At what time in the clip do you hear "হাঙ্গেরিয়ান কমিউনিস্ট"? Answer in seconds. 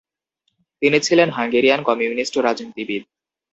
1.31-2.35